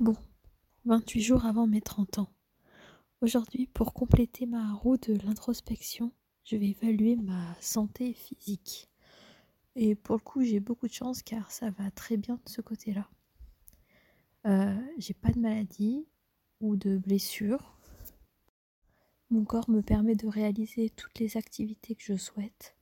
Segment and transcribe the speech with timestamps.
[0.00, 0.16] Bon,
[0.86, 2.32] 28 jours avant mes 30 ans.
[3.20, 6.10] Aujourd'hui, pour compléter ma roue de l'introspection,
[6.42, 8.90] je vais évaluer ma santé physique.
[9.76, 12.60] Et pour le coup, j'ai beaucoup de chance car ça va très bien de ce
[12.60, 13.08] côté-là.
[14.46, 16.08] Euh, j'ai pas de maladie
[16.60, 17.78] ou de blessure.
[19.30, 22.76] Mon corps me permet de réaliser toutes les activités que je souhaite.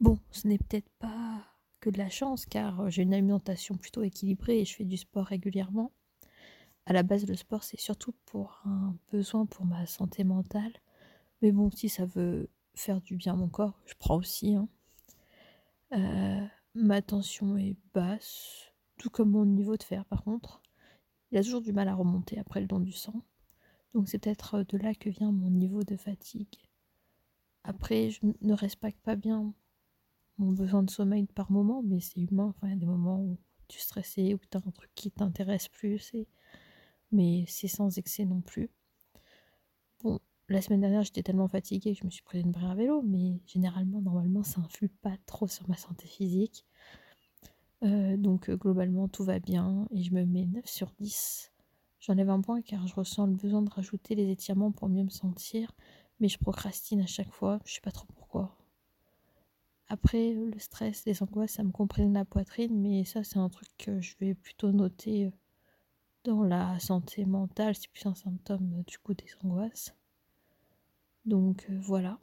[0.00, 1.44] Bon, ce n'est peut-être pas
[1.80, 5.26] que de la chance car j'ai une alimentation plutôt équilibrée et je fais du sport
[5.26, 5.90] régulièrement
[6.86, 10.72] à la base, le sport, c'est surtout pour un besoin pour ma santé mentale.
[11.40, 14.54] Mais bon, si ça veut faire du bien à mon corps, je prends aussi.
[14.54, 14.68] Hein.
[15.92, 20.62] Euh, ma tension est basse, tout comme mon niveau de fer par contre.
[21.30, 23.22] Il a toujours du mal à remonter après le don du sang.
[23.94, 26.56] Donc c'est peut-être de là que vient mon niveau de fatigue.
[27.64, 29.54] Après, je ne respecte pas bien
[30.38, 32.54] mon besoin de sommeil par moment, mais c'est humain.
[32.56, 33.38] Enfin, il y a des moments où
[33.68, 36.12] tu es stressé, où tu as un truc qui t'intéresse plus.
[36.14, 36.26] Et
[37.12, 38.70] mais c'est sans excès non plus.
[40.02, 40.18] Bon,
[40.48, 43.02] la semaine dernière, j'étais tellement fatiguée que je me suis pris une brère à vélo,
[43.02, 46.66] mais généralement, normalement, ça influe pas trop sur ma santé physique.
[47.82, 51.52] Euh, donc, euh, globalement, tout va bien et je me mets 9 sur 10.
[52.00, 55.10] J'enlève un point car je ressens le besoin de rajouter les étirements pour mieux me
[55.10, 55.72] sentir,
[56.20, 58.56] mais je procrastine à chaque fois, je sais pas trop pourquoi.
[59.88, 63.68] Après, le stress, les angoisses, ça me comprenne la poitrine, mais ça, c'est un truc
[63.78, 65.30] que je vais plutôt noter euh,
[66.24, 69.94] dans la santé mentale, c'est plus un symptôme euh, du coup des angoisses.
[71.24, 72.18] Donc euh, voilà.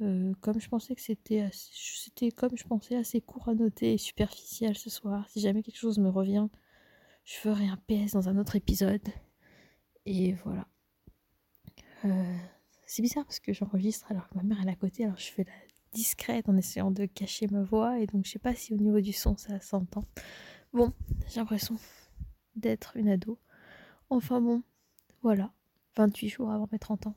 [0.00, 3.98] Euh, comme je pensais que c'était c'était comme je pensais assez court à noter et
[3.98, 5.28] superficiel ce soir.
[5.28, 6.48] Si jamais quelque chose me revient,
[7.24, 9.06] je ferai un PS dans un autre épisode.
[10.06, 10.66] Et voilà.
[12.86, 15.44] c'est bizarre parce que j'enregistre alors que ma mère est à côté, alors je fais
[15.44, 15.52] la
[15.92, 19.00] discrète en essayant de cacher ma voix et donc je sais pas si au niveau
[19.00, 20.06] du son ça s'entend.
[20.72, 20.92] Bon,
[21.28, 21.76] j'ai l'impression
[22.56, 23.38] d'être une ado.
[24.10, 24.62] Enfin bon,
[25.22, 25.52] voilà,
[25.96, 27.14] 28 jours avant mes 30 ans.